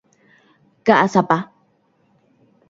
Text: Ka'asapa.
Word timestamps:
Ka'asapa. 0.85 1.37